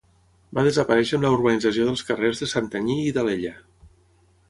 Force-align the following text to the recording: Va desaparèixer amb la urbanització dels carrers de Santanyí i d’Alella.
Va 0.59 0.63
desaparèixer 0.67 1.19
amb 1.19 1.27
la 1.27 1.31
urbanització 1.35 1.87
dels 1.91 2.05
carrers 2.09 2.43
de 2.45 2.51
Santanyí 2.57 3.01
i 3.11 3.15
d’Alella. 3.19 3.57